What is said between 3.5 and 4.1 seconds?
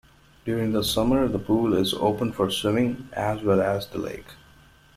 as the